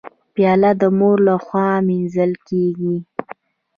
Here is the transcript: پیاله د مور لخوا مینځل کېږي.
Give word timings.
پیاله 0.33 0.71
د 0.81 0.83
مور 0.97 1.17
لخوا 1.27 1.69
مینځل 1.87 2.31
کېږي. 2.47 2.95